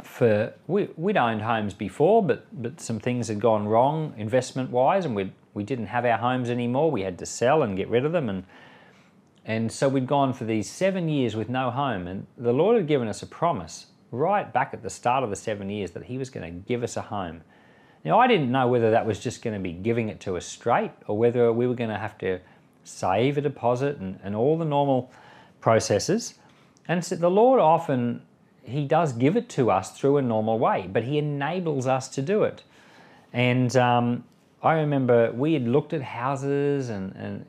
for 0.02 0.52
we, 0.66 0.88
we'd 0.96 1.16
owned 1.16 1.42
homes 1.42 1.74
before, 1.74 2.22
but 2.22 2.46
but 2.52 2.80
some 2.80 3.00
things 3.00 3.28
had 3.28 3.40
gone 3.40 3.66
wrong 3.66 4.14
investment 4.16 4.70
wise, 4.70 5.04
and 5.04 5.16
we 5.16 5.32
we 5.54 5.64
didn't 5.64 5.86
have 5.86 6.04
our 6.04 6.18
homes 6.18 6.50
anymore. 6.50 6.90
We 6.90 7.02
had 7.02 7.18
to 7.18 7.26
sell 7.26 7.62
and 7.62 7.76
get 7.76 7.88
rid 7.88 8.04
of 8.04 8.12
them, 8.12 8.28
and 8.28 8.44
and 9.44 9.70
so 9.70 9.88
we'd 9.88 10.06
gone 10.06 10.32
for 10.32 10.44
these 10.44 10.70
seven 10.70 11.08
years 11.08 11.36
with 11.36 11.48
no 11.48 11.70
home. 11.70 12.06
And 12.06 12.26
the 12.36 12.52
Lord 12.52 12.76
had 12.76 12.86
given 12.86 13.08
us 13.08 13.22
a 13.22 13.26
promise 13.26 13.86
right 14.10 14.50
back 14.52 14.70
at 14.72 14.82
the 14.82 14.90
start 14.90 15.24
of 15.24 15.30
the 15.30 15.36
seven 15.36 15.68
years 15.68 15.90
that 15.92 16.04
He 16.04 16.18
was 16.18 16.30
going 16.30 16.50
to 16.50 16.60
give 16.68 16.82
us 16.82 16.96
a 16.96 17.02
home. 17.02 17.42
Now 18.04 18.20
I 18.20 18.26
didn't 18.26 18.52
know 18.52 18.68
whether 18.68 18.90
that 18.90 19.06
was 19.06 19.18
just 19.18 19.42
going 19.42 19.54
to 19.54 19.62
be 19.62 19.72
giving 19.72 20.08
it 20.08 20.20
to 20.20 20.36
us 20.36 20.46
straight, 20.46 20.92
or 21.06 21.16
whether 21.16 21.52
we 21.52 21.66
were 21.66 21.74
going 21.74 21.90
to 21.90 21.98
have 21.98 22.18
to 22.18 22.38
save 22.84 23.38
a 23.38 23.40
deposit 23.40 23.96
and, 23.96 24.20
and 24.22 24.36
all 24.36 24.58
the 24.58 24.64
normal 24.64 25.10
processes. 25.60 26.34
And 26.86 27.04
so 27.04 27.16
the 27.16 27.30
Lord 27.30 27.60
often, 27.60 28.22
He 28.62 28.84
does 28.84 29.12
give 29.12 29.36
it 29.36 29.48
to 29.50 29.70
us 29.70 29.98
through 29.98 30.18
a 30.18 30.22
normal 30.22 30.58
way, 30.58 30.88
but 30.90 31.04
He 31.04 31.18
enables 31.18 31.86
us 31.86 32.08
to 32.10 32.22
do 32.22 32.44
it. 32.44 32.62
And 33.32 33.76
um, 33.76 34.24
I 34.62 34.74
remember 34.74 35.32
we 35.32 35.52
had 35.54 35.66
looked 35.66 35.92
at 35.92 36.02
houses 36.02 36.88
and, 36.88 37.14
and, 37.16 37.46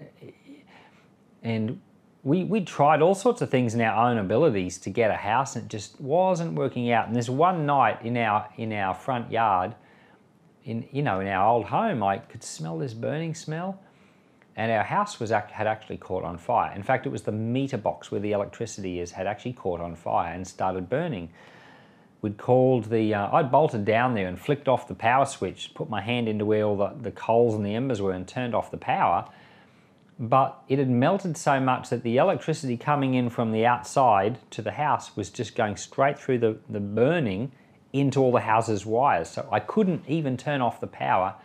and 1.44 1.82
we, 2.24 2.44
we 2.44 2.62
tried 2.62 3.02
all 3.02 3.14
sorts 3.14 3.42
of 3.42 3.52
things 3.52 3.76
in 3.76 3.82
our 3.82 4.10
own 4.10 4.18
abilities 4.18 4.80
to 4.80 4.90
get 4.90 5.12
a 5.12 5.16
house 5.16 5.56
and 5.56 5.66
it 5.66 5.70
just 5.70 6.02
wasn't 6.02 6.54
working 6.54 6.92
out. 6.92 7.08
And 7.08 7.16
this 7.16 7.30
one 7.30 7.66
night 7.66 8.04
in 8.04 8.18
our, 8.18 8.50
in 8.58 8.74
our 8.74 8.96
front 8.96 9.32
yard, 9.32 9.76
in, 10.66 10.88
you 10.92 11.04
know, 11.04 11.20
in 11.20 11.28
our 11.28 11.48
old 11.48 11.66
home, 11.66 12.02
I 12.02 12.18
could 12.18 12.44
smell 12.44 12.80
this 12.80 12.96
burning 12.96 13.36
smell. 13.36 13.80
And 14.56 14.72
our 14.72 14.84
house 14.84 15.20
was 15.20 15.32
had 15.32 15.68
actually 15.68 15.98
caught 15.98 16.24
on 16.24 16.38
fire. 16.38 16.74
In 16.74 16.84
fact, 16.84 17.06
it 17.06 17.10
was 17.10 17.24
the 17.24 17.32
meter 17.32 17.78
box 17.78 18.10
where 18.10 18.22
the 18.22 18.32
electricity 18.32 19.00
is 19.00 19.12
had 19.12 19.28
actually 19.28 19.54
caught 19.54 19.82
on 19.82 19.96
fire 19.96 20.34
and 20.34 20.48
started 20.48 20.90
burning. 20.90 21.30
We'd 22.22 22.38
called 22.38 22.86
the, 22.86 23.14
uh, 23.14 23.36
I'd 23.36 23.52
bolted 23.52 23.86
down 23.86 24.14
there 24.14 24.28
and 24.28 24.40
flicked 24.40 24.68
off 24.68 24.88
the 24.88 24.96
power 24.96 25.26
switch, 25.26 25.74
put 25.76 25.90
my 25.90 26.02
hand 26.02 26.28
into 26.30 26.46
where 26.46 26.64
all 26.64 26.78
the, 26.78 26.94
the 27.02 27.12
coals 27.12 27.54
and 27.54 27.66
the 27.66 27.76
embers 27.76 28.02
were 28.02 28.14
and 28.14 28.28
turned 28.28 28.56
off 28.56 28.72
the 28.72 28.78
power. 28.78 29.30
But 30.18 30.64
it 30.70 30.80
had 30.80 30.90
melted 30.90 31.36
so 31.36 31.60
much 31.60 31.90
that 31.90 32.04
the 32.04 32.18
electricity 32.18 32.78
coming 32.78 33.14
in 33.16 33.30
from 33.30 33.52
the 33.52 33.66
outside 33.66 34.40
to 34.52 34.62
the 34.62 34.72
house 34.72 35.18
was 35.18 35.30
just 35.30 35.56
going 35.56 35.76
straight 35.76 36.18
through 36.18 36.40
the, 36.40 36.58
the 36.70 36.80
burning 36.80 37.52
into 37.92 38.22
all 38.22 38.32
the 38.32 38.40
house's 38.40 38.86
wires. 38.86 39.30
So 39.30 39.48
I 39.52 39.60
couldn't 39.60 40.04
even 40.08 40.38
turn 40.38 40.62
off 40.62 40.80
the 40.80 40.88
power 40.88 41.36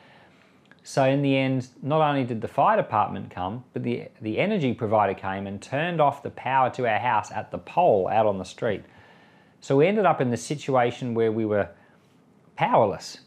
so 0.83 1.05
in 1.05 1.23
the 1.23 1.37
end, 1.37 1.69
not 1.83 2.01
only 2.01 2.25
did 2.25 2.41
the 2.41 2.49
fire 2.49 2.77
department 2.77 3.31
come, 3.31 3.65
but 3.73 3.83
the, 3.83 4.09
the 4.21 4.39
energy 4.39 4.73
provider 4.73 5.15
came 5.15 5.47
and 5.47 5.61
turned 5.61 6.01
off 6.01 6.23
the 6.23 6.31
power 6.31 6.71
to 6.71 6.89
our 6.89 6.99
house 6.99 7.31
at 7.31 7.51
the 7.51 7.59
pole 7.59 8.09
out 8.09 8.27
on 8.27 8.39
the 8.39 8.45
street. 8.45 8.83
So 9.61 9.77
we 9.77 9.87
ended 9.87 10.07
up 10.07 10.21
in 10.21 10.31
the 10.31 10.39
situation 10.39 11.13
where 11.15 11.31
we 11.31 11.45
were 11.45 11.69
powerless. 12.57 13.19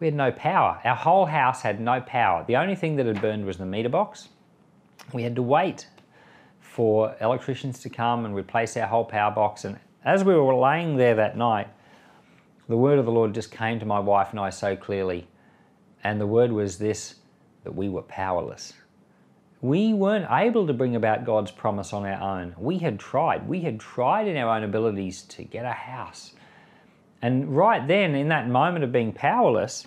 We 0.00 0.08
had 0.08 0.14
no 0.14 0.32
power. 0.32 0.80
Our 0.84 0.96
whole 0.96 1.26
house 1.26 1.62
had 1.62 1.80
no 1.80 2.00
power. 2.00 2.44
The 2.46 2.56
only 2.56 2.74
thing 2.74 2.96
that 2.96 3.06
had 3.06 3.20
burned 3.20 3.46
was 3.46 3.56
the 3.56 3.66
meter 3.66 3.88
box. 3.88 4.28
We 5.12 5.22
had 5.22 5.36
to 5.36 5.42
wait 5.42 5.86
for 6.58 7.14
electricians 7.20 7.78
to 7.80 7.88
come 7.88 8.24
and 8.24 8.34
replace 8.34 8.76
our 8.76 8.86
whole 8.88 9.04
power 9.04 9.30
box. 9.30 9.64
And 9.64 9.78
as 10.04 10.24
we 10.24 10.34
were 10.34 10.54
laying 10.54 10.96
there 10.96 11.14
that 11.14 11.36
night, 11.36 11.68
the 12.68 12.76
word 12.76 12.98
of 12.98 13.04
the 13.04 13.12
Lord 13.12 13.32
just 13.32 13.52
came 13.52 13.78
to 13.78 13.86
my 13.86 14.00
wife 14.00 14.30
and 14.32 14.40
I 14.40 14.50
so 14.50 14.74
clearly 14.74 15.28
and 16.06 16.20
the 16.20 16.26
word 16.26 16.52
was 16.52 16.78
this 16.78 17.16
that 17.64 17.74
we 17.74 17.88
were 17.88 18.02
powerless. 18.02 18.74
We 19.60 19.92
weren't 19.92 20.30
able 20.30 20.68
to 20.68 20.72
bring 20.72 20.94
about 20.94 21.24
God's 21.24 21.50
promise 21.50 21.92
on 21.92 22.06
our 22.06 22.20
own. 22.22 22.54
We 22.56 22.78
had 22.78 23.00
tried. 23.00 23.48
We 23.48 23.62
had 23.62 23.80
tried 23.80 24.28
in 24.28 24.36
our 24.36 24.56
own 24.56 24.62
abilities 24.62 25.22
to 25.22 25.42
get 25.42 25.64
a 25.64 25.72
house. 25.72 26.34
And 27.22 27.56
right 27.56 27.84
then, 27.88 28.14
in 28.14 28.28
that 28.28 28.48
moment 28.48 28.84
of 28.84 28.92
being 28.92 29.12
powerless, 29.12 29.84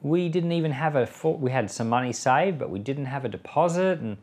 we 0.00 0.28
didn't 0.28 0.52
even 0.52 0.70
have 0.70 0.94
a 0.94 1.08
we 1.24 1.50
had 1.50 1.68
some 1.72 1.88
money 1.88 2.12
saved, 2.12 2.60
but 2.60 2.70
we 2.70 2.78
didn't 2.78 3.06
have 3.06 3.24
a 3.24 3.28
deposit. 3.28 3.98
And, 3.98 4.18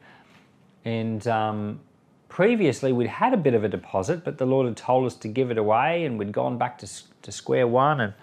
and 0.85 1.27
um, 1.27 1.81
previously, 2.29 2.93
we'd 2.93 3.07
had 3.07 3.33
a 3.33 3.37
bit 3.37 3.55
of 3.55 3.65
a 3.65 3.69
deposit, 3.69 4.23
but 4.23 4.37
the 4.37 4.45
Lord 4.45 4.67
had 4.67 4.77
told 4.77 5.05
us 5.05 5.15
to 5.15 5.27
give 5.27 5.51
it 5.51 5.57
away, 5.57 6.05
and 6.05 6.17
we'd 6.17 6.31
gone 6.31 6.57
back 6.57 6.77
to, 6.77 6.87
to 7.23 7.31
square 7.33 7.67
one. 7.67 7.99
And 7.99 8.13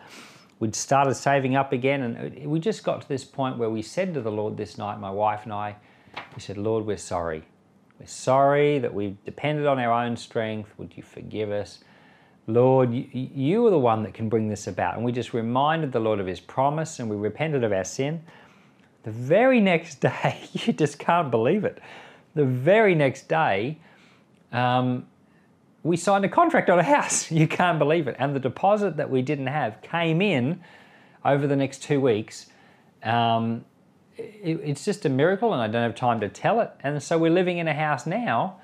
we'd 0.59 0.75
started 0.75 1.15
saving 1.15 1.57
up 1.57 1.73
again, 1.73 2.03
and 2.03 2.47
we 2.47 2.59
just 2.59 2.85
got 2.85 3.03
to 3.03 3.09
this 3.09 3.25
point 3.25 3.59
where 3.59 3.71
we 3.71 3.83
said 3.83 4.15
to 4.15 4.21
the 4.21 4.33
Lord 4.33 4.57
this 4.57 4.79
night, 4.79 4.99
my 4.99 5.11
wife 5.11 5.45
and 5.45 5.53
I, 5.53 5.77
we 6.35 6.41
said, 6.41 6.57
Lord, 6.57 6.87
we're 6.87 6.97
sorry. 6.97 7.45
We're 8.01 8.07
sorry 8.07 8.79
that 8.79 8.93
we've 8.93 9.23
depended 9.25 9.67
on 9.67 9.79
our 9.79 9.93
own 9.93 10.17
strength. 10.17 10.71
Would 10.79 10.97
you 10.97 11.03
forgive 11.03 11.51
us? 11.51 11.79
Lord, 12.47 12.93
you, 12.93 13.07
you 13.13 13.67
are 13.67 13.71
the 13.71 13.79
one 13.79 14.03
that 14.05 14.15
can 14.15 14.29
bring 14.29 14.49
this 14.49 14.67
about. 14.67 14.97
And 14.97 15.05
we 15.05 15.13
just 15.13 15.35
reminded 15.35 15.93
the 15.93 16.01
Lord 16.01 16.21
of 16.21 16.27
his 16.27 16.41
promise 16.41 17.01
and 17.01 17.11
we 17.11 17.17
repented 17.17 17.65
of 17.65 17.73
our 17.73 17.85
sin. 17.85 18.23
The 19.03 19.11
very 19.11 19.61
next 19.61 20.01
day, 20.01 20.41
you 20.53 20.73
just 20.73 20.99
can't 20.99 21.31
believe 21.31 21.65
it. 21.65 21.81
The 22.35 22.45
very 22.45 22.95
next 22.95 23.29
day, 23.29 23.79
um, 24.53 25.07
we 25.87 25.97
signed 25.97 26.25
a 26.25 26.29
contract 26.29 26.69
on 26.69 26.79
a 26.79 26.83
house. 26.83 27.31
You 27.37 27.47
can't 27.47 27.79
believe 27.79 28.09
it. 28.09 28.17
And 28.19 28.35
the 28.35 28.41
deposit 28.41 28.97
that 28.97 29.11
we 29.11 29.23
didn't 29.23 29.47
have 29.47 29.81
came 29.83 30.21
in 30.21 30.61
over 31.25 31.47
the 31.47 31.57
next 31.57 31.83
two 31.83 32.01
weeks. 32.01 32.47
Um, 33.03 33.65
it, 34.17 34.61
it's 34.65 34.85
just 34.85 35.05
a 35.05 35.09
miracle, 35.09 35.53
and 35.53 35.63
I 35.63 35.67
don't 35.69 35.83
have 35.83 35.95
time 35.95 36.21
to 36.21 36.29
tell 36.29 36.61
it. 36.61 36.71
And 36.81 37.03
so 37.03 37.19
we're 37.19 37.31
living 37.31 37.59
in 37.59 37.69
a 37.69 37.75
house 37.75 38.07
now 38.07 38.61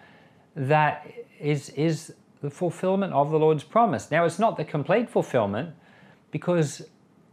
that 0.57 1.07
is, 1.39 1.69
is 1.71 2.15
the 2.41 2.51
fulfillment 2.51 3.13
of 3.13 3.31
the 3.31 3.39
Lord's 3.39 3.65
promise. 3.65 4.11
Now, 4.11 4.25
it's 4.25 4.39
not 4.39 4.57
the 4.57 4.65
complete 4.65 5.09
fulfillment 5.09 5.75
because 6.31 6.83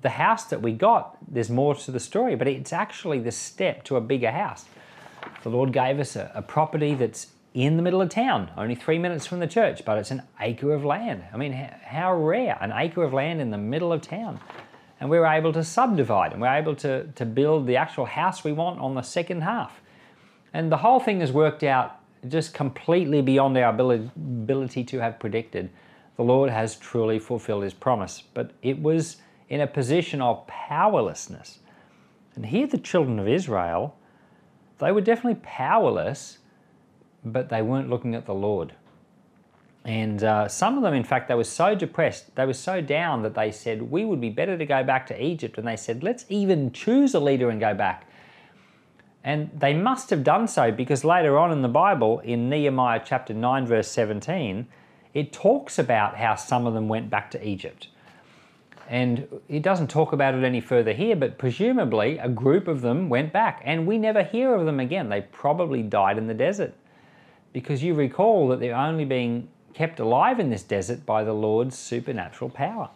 the 0.01 0.09
house 0.09 0.45
that 0.45 0.61
we 0.61 0.71
got, 0.71 1.17
there's 1.27 1.49
more 1.49 1.75
to 1.75 1.91
the 1.91 1.99
story, 1.99 2.35
but 2.35 2.47
it's 2.47 2.73
actually 2.73 3.19
the 3.19 3.31
step 3.31 3.83
to 3.85 3.95
a 3.95 4.01
bigger 4.01 4.31
house. 4.31 4.65
The 5.43 5.49
Lord 5.49 5.73
gave 5.73 5.99
us 5.99 6.15
a, 6.15 6.31
a 6.35 6.41
property 6.41 6.95
that's 6.95 7.27
in 7.53 7.77
the 7.77 7.83
middle 7.83 8.01
of 8.01 8.09
town, 8.09 8.51
only 8.57 8.75
three 8.75 8.99
minutes 8.99 9.25
from 9.25 9.39
the 9.39 9.47
church, 9.47 9.83
but 9.85 9.97
it's 9.97 10.11
an 10.11 10.21
acre 10.39 10.73
of 10.73 10.85
land. 10.85 11.23
I 11.33 11.37
mean, 11.37 11.51
how 11.53 12.15
rare, 12.15 12.57
an 12.61 12.71
acre 12.73 13.03
of 13.03 13.13
land 13.13 13.41
in 13.41 13.49
the 13.49 13.57
middle 13.57 13.91
of 13.91 14.01
town. 14.01 14.39
And 14.99 15.09
we 15.09 15.17
were 15.17 15.25
able 15.25 15.53
to 15.53 15.63
subdivide 15.63 16.33
and 16.33 16.41
we 16.41 16.47
we're 16.47 16.55
able 16.55 16.75
to, 16.75 17.07
to 17.13 17.25
build 17.25 17.65
the 17.65 17.77
actual 17.77 18.05
house 18.05 18.43
we 18.43 18.51
want 18.51 18.79
on 18.79 18.95
the 18.95 19.01
second 19.01 19.41
half. 19.41 19.81
And 20.53 20.71
the 20.71 20.77
whole 20.77 20.99
thing 20.99 21.21
has 21.21 21.31
worked 21.31 21.63
out 21.63 21.99
just 22.27 22.53
completely 22.53 23.21
beyond 23.21 23.57
our 23.57 23.69
ability 23.69 24.83
to 24.83 24.99
have 24.99 25.19
predicted. 25.19 25.69
The 26.17 26.23
Lord 26.23 26.49
has 26.49 26.75
truly 26.75 27.17
fulfilled 27.17 27.63
his 27.63 27.73
promise, 27.73 28.21
but 28.33 28.51
it 28.61 28.81
was 28.81 29.17
in 29.47 29.61
a 29.61 29.67
position 29.67 30.21
of 30.21 30.45
powerlessness. 30.47 31.59
And 32.35 32.45
here, 32.45 32.67
the 32.67 32.77
children 32.77 33.19
of 33.19 33.27
Israel, 33.27 33.95
they 34.79 34.91
were 34.91 35.01
definitely 35.01 35.39
powerless 35.43 36.39
but 37.23 37.49
they 37.49 37.61
weren't 37.61 37.89
looking 37.89 38.15
at 38.15 38.25
the 38.25 38.33
Lord. 38.33 38.73
And 39.85 40.23
uh, 40.23 40.47
some 40.47 40.77
of 40.77 40.83
them, 40.83 40.93
in 40.93 41.03
fact, 41.03 41.27
they 41.29 41.35
were 41.35 41.43
so 41.43 41.73
depressed, 41.73 42.35
they 42.35 42.45
were 42.45 42.53
so 42.53 42.81
down 42.81 43.23
that 43.23 43.33
they 43.33 43.51
said, 43.51 43.81
We 43.81 44.05
would 44.05 44.21
be 44.21 44.29
better 44.29 44.57
to 44.57 44.65
go 44.65 44.83
back 44.83 45.07
to 45.07 45.23
Egypt. 45.23 45.57
And 45.57 45.67
they 45.67 45.77
said, 45.77 46.03
Let's 46.03 46.25
even 46.29 46.71
choose 46.71 47.13
a 47.13 47.19
leader 47.19 47.49
and 47.49 47.59
go 47.59 47.73
back. 47.73 48.05
And 49.23 49.49
they 49.57 49.73
must 49.73 50.09
have 50.11 50.23
done 50.23 50.47
so 50.47 50.71
because 50.71 51.03
later 51.03 51.37
on 51.37 51.51
in 51.51 51.61
the 51.61 51.69
Bible, 51.69 52.19
in 52.19 52.49
Nehemiah 52.49 53.01
chapter 53.03 53.33
9, 53.33 53.67
verse 53.67 53.89
17, 53.89 54.67
it 55.13 55.33
talks 55.33 55.79
about 55.79 56.17
how 56.17 56.35
some 56.35 56.65
of 56.65 56.73
them 56.73 56.87
went 56.87 57.09
back 57.09 57.31
to 57.31 57.47
Egypt. 57.47 57.87
And 58.87 59.27
it 59.47 59.61
doesn't 59.61 59.89
talk 59.89 60.13
about 60.13 60.33
it 60.33 60.43
any 60.43 60.61
further 60.61 60.93
here, 60.93 61.15
but 61.15 61.37
presumably 61.37 62.17
a 62.17 62.29
group 62.29 62.67
of 62.67 62.81
them 62.81 63.07
went 63.07 63.31
back, 63.31 63.61
and 63.63 63.85
we 63.85 63.97
never 63.97 64.23
hear 64.23 64.55
of 64.55 64.65
them 64.65 64.79
again. 64.79 65.09
They 65.09 65.21
probably 65.21 65.83
died 65.83 66.17
in 66.17 66.27
the 66.27 66.33
desert 66.33 66.73
because 67.53 67.83
you 67.83 67.93
recall 67.93 68.47
that 68.49 68.59
they're 68.59 68.75
only 68.75 69.05
being 69.05 69.49
kept 69.73 69.99
alive 69.99 70.39
in 70.39 70.49
this 70.49 70.63
desert 70.63 71.05
by 71.05 71.23
the 71.23 71.33
Lord's 71.33 71.77
supernatural 71.77 72.49
power. 72.49 72.89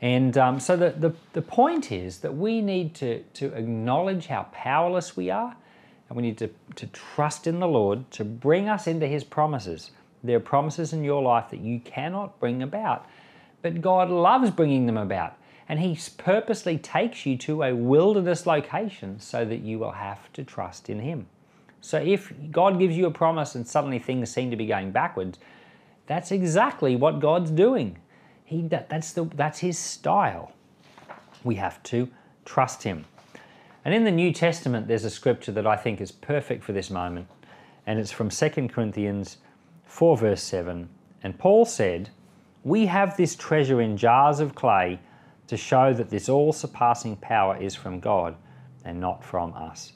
And 0.00 0.36
um, 0.38 0.60
so 0.60 0.76
the, 0.76 0.90
the, 0.90 1.14
the 1.34 1.42
point 1.42 1.92
is 1.92 2.18
that 2.18 2.34
we 2.34 2.62
need 2.62 2.94
to, 2.96 3.22
to 3.34 3.52
acknowledge 3.54 4.26
how 4.26 4.44
powerless 4.52 5.16
we 5.16 5.30
are, 5.30 5.54
and 6.08 6.16
we 6.16 6.22
need 6.22 6.38
to, 6.38 6.50
to 6.76 6.86
trust 6.88 7.46
in 7.46 7.60
the 7.60 7.68
Lord 7.68 8.10
to 8.12 8.24
bring 8.24 8.68
us 8.68 8.86
into 8.86 9.06
His 9.06 9.24
promises. 9.24 9.90
There 10.24 10.36
are 10.36 10.40
promises 10.40 10.92
in 10.92 11.04
your 11.04 11.22
life 11.22 11.50
that 11.50 11.60
you 11.60 11.80
cannot 11.80 12.40
bring 12.40 12.62
about, 12.62 13.06
but 13.62 13.80
God 13.80 14.10
loves 14.10 14.50
bringing 14.50 14.86
them 14.86 14.96
about. 14.96 15.36
And 15.68 15.78
He 15.78 15.96
purposely 16.16 16.78
takes 16.78 17.26
you 17.26 17.36
to 17.38 17.62
a 17.62 17.74
wilderness 17.74 18.46
location 18.46 19.20
so 19.20 19.44
that 19.44 19.60
you 19.60 19.78
will 19.78 19.92
have 19.92 20.32
to 20.32 20.42
trust 20.42 20.88
in 20.88 21.00
Him. 21.00 21.26
So 21.80 21.98
if 21.98 22.32
God 22.50 22.78
gives 22.78 22.96
you 22.96 23.06
a 23.06 23.10
promise 23.10 23.54
and 23.54 23.66
suddenly 23.66 23.98
things 23.98 24.30
seem 24.30 24.50
to 24.50 24.56
be 24.56 24.66
going 24.66 24.90
backwards, 24.90 25.38
that's 26.06 26.32
exactly 26.32 26.96
what 26.96 27.20
God's 27.20 27.50
doing. 27.50 27.98
He, 28.44 28.62
that, 28.62 28.88
that's, 28.88 29.12
the, 29.12 29.24
that's 29.34 29.60
his 29.60 29.78
style. 29.78 30.52
We 31.44 31.54
have 31.54 31.82
to 31.84 32.08
trust 32.44 32.82
him. 32.82 33.04
And 33.84 33.94
in 33.94 34.04
the 34.04 34.10
New 34.10 34.32
Testament, 34.32 34.88
there's 34.88 35.04
a 35.04 35.10
scripture 35.10 35.52
that 35.52 35.66
I 35.66 35.76
think 35.76 36.00
is 36.00 36.12
perfect 36.12 36.64
for 36.64 36.72
this 36.72 36.90
moment, 36.90 37.28
and 37.86 37.98
it's 37.98 38.10
from 38.10 38.28
2 38.28 38.68
Corinthians 38.68 39.38
4, 39.84 40.16
verse 40.16 40.42
7. 40.42 40.88
And 41.22 41.38
Paul 41.38 41.64
said, 41.64 42.10
We 42.62 42.86
have 42.86 43.16
this 43.16 43.36
treasure 43.36 43.80
in 43.80 43.96
jars 43.96 44.40
of 44.40 44.54
clay 44.54 45.00
to 45.46 45.56
show 45.56 45.92
that 45.94 46.10
this 46.10 46.28
all 46.28 46.52
surpassing 46.52 47.16
power 47.16 47.56
is 47.56 47.74
from 47.74 48.00
God 48.00 48.36
and 48.84 49.00
not 49.00 49.24
from 49.24 49.54
us. 49.54 49.92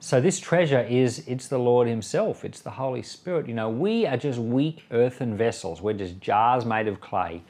So 0.00 0.20
this 0.20 0.38
treasure 0.38 0.80
is 0.80 1.24
it's 1.26 1.48
the 1.48 1.58
Lord 1.58 1.88
himself. 1.88 2.44
It's 2.44 2.60
the 2.60 2.70
Holy 2.70 3.02
Spirit. 3.02 3.48
You 3.48 3.54
know, 3.54 3.68
we 3.68 4.06
are 4.06 4.16
just 4.16 4.38
weak 4.38 4.84
earthen 4.92 5.36
vessels. 5.36 5.82
We're 5.82 5.94
just 5.94 6.20
jars 6.20 6.64
made 6.64 6.86
of 6.86 7.00
clay. 7.00 7.42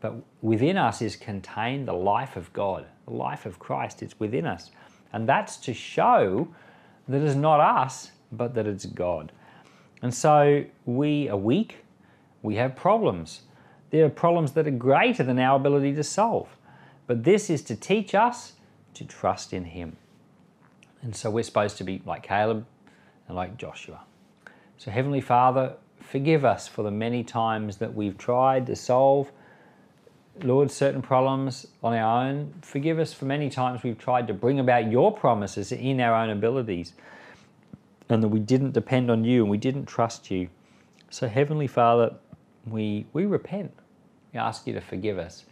But 0.00 0.14
within 0.40 0.78
us 0.78 1.02
is 1.02 1.14
contained 1.14 1.86
the 1.86 1.92
life 1.92 2.36
of 2.36 2.50
God, 2.54 2.86
the 3.04 3.12
life 3.12 3.44
of 3.44 3.58
Christ. 3.58 4.02
It's 4.02 4.18
within 4.18 4.46
us. 4.46 4.70
And 5.12 5.28
that's 5.28 5.58
to 5.58 5.74
show 5.74 6.48
that 7.06 7.20
it's 7.20 7.34
not 7.34 7.60
us, 7.60 8.12
but 8.32 8.54
that 8.54 8.66
it's 8.66 8.86
God. 8.86 9.32
And 10.00 10.14
so 10.14 10.64
we 10.86 11.28
are 11.28 11.36
weak. 11.36 11.84
We 12.42 12.54
have 12.54 12.76
problems. 12.76 13.42
There 13.90 14.06
are 14.06 14.10
problems 14.10 14.52
that 14.52 14.66
are 14.66 14.70
greater 14.70 15.22
than 15.22 15.38
our 15.38 15.56
ability 15.56 15.94
to 15.96 16.04
solve. 16.04 16.48
But 17.06 17.24
this 17.24 17.50
is 17.50 17.60
to 17.62 17.76
teach 17.76 18.14
us 18.14 18.54
to 18.94 19.04
trust 19.04 19.52
in 19.52 19.64
Him. 19.64 19.96
And 21.02 21.14
so 21.16 21.30
we're 21.30 21.44
supposed 21.44 21.78
to 21.78 21.84
be 21.84 22.02
like 22.04 22.22
Caleb 22.22 22.66
and 23.28 23.36
like 23.36 23.56
Joshua. 23.56 24.00
So, 24.78 24.90
Heavenly 24.90 25.20
Father, 25.20 25.74
forgive 26.00 26.44
us 26.44 26.68
for 26.68 26.82
the 26.82 26.90
many 26.90 27.24
times 27.24 27.78
that 27.78 27.94
we've 27.94 28.18
tried 28.18 28.66
to 28.66 28.76
solve, 28.76 29.30
Lord, 30.42 30.70
certain 30.70 31.02
problems 31.02 31.66
on 31.82 31.94
our 31.94 32.26
own. 32.26 32.54
Forgive 32.62 32.98
us 32.98 33.12
for 33.12 33.26
many 33.26 33.50
times 33.50 33.82
we've 33.82 33.98
tried 33.98 34.26
to 34.28 34.34
bring 34.34 34.58
about 34.60 34.90
your 34.90 35.12
promises 35.12 35.72
in 35.72 36.00
our 36.00 36.14
own 36.14 36.30
abilities. 36.30 36.94
and 38.08 38.22
that 38.22 38.28
we 38.28 38.40
didn't 38.40 38.72
depend 38.72 39.10
on 39.10 39.24
you 39.24 39.42
and 39.42 39.50
we 39.50 39.58
didn't 39.58 39.86
trust 39.86 40.30
you. 40.30 40.48
So, 41.10 41.28
Heavenly 41.28 41.66
Father, 41.66 42.14
we, 42.66 43.06
we 43.12 43.26
repent. 43.26 43.72
We 44.32 44.40
ask 44.40 44.66
you 44.66 44.74
to 44.74 44.80
forgive 44.80 45.18
us. 45.18 45.44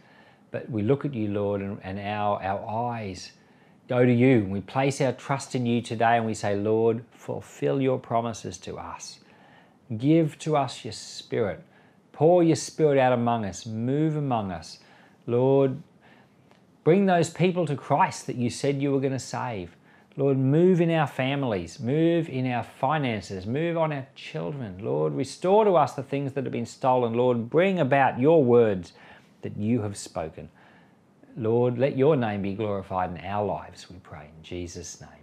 But 0.51 0.69
we 0.69 0.81
look 0.81 1.05
at 1.05 1.13
you, 1.13 1.29
Lord, 1.29 1.61
and, 1.61 1.79
and 1.83 1.99
our, 1.99 2.41
our 2.43 2.93
eyes 2.93 3.31
go 3.89 4.05
to 4.05 4.13
you. 4.13 4.45
We 4.45 4.61
place 4.61 5.01
our 5.01 5.11
trust 5.11 5.55
in 5.55 5.65
you 5.65 5.81
today 5.81 6.15
and 6.15 6.25
we 6.25 6.35
say, 6.35 6.55
Lord, 6.55 7.03
fulfill 7.11 7.81
your 7.81 7.97
promises 7.97 8.57
to 8.59 8.77
us. 8.77 9.19
Give 9.97 10.37
to 10.39 10.55
us 10.55 10.85
your 10.85 10.93
spirit. 10.93 11.63
Pour 12.11 12.43
your 12.43 12.55
spirit 12.55 12.99
out 12.99 13.11
among 13.11 13.45
us. 13.45 13.65
Move 13.65 14.15
among 14.15 14.51
us. 14.51 14.77
Lord, 15.25 15.81
bring 16.83 17.07
those 17.07 17.31
people 17.31 17.65
to 17.65 17.75
Christ 17.75 18.27
that 18.27 18.35
you 18.35 18.51
said 18.51 18.79
you 18.79 18.91
were 18.91 18.99
going 18.99 19.11
to 19.13 19.19
save. 19.19 19.75
Lord, 20.15 20.37
move 20.37 20.81
in 20.81 20.91
our 20.91 21.07
families, 21.07 21.79
move 21.79 22.29
in 22.29 22.45
our 22.51 22.63
finances, 22.63 23.47
move 23.47 23.77
on 23.77 23.91
our 23.91 24.05
children. 24.15 24.77
Lord, 24.83 25.13
restore 25.13 25.65
to 25.65 25.75
us 25.77 25.93
the 25.93 26.03
things 26.03 26.33
that 26.33 26.43
have 26.43 26.51
been 26.51 26.65
stolen. 26.65 27.13
Lord, 27.13 27.49
bring 27.49 27.79
about 27.79 28.19
your 28.19 28.43
words 28.43 28.93
that 29.41 29.57
you 29.57 29.81
have 29.81 29.97
spoken. 29.97 30.49
Lord, 31.37 31.77
let 31.77 31.97
your 31.97 32.15
name 32.15 32.41
be 32.41 32.53
glorified 32.53 33.11
in 33.11 33.25
our 33.25 33.45
lives, 33.45 33.89
we 33.89 33.97
pray. 33.97 34.29
In 34.37 34.43
Jesus' 34.43 34.99
name. 35.01 35.18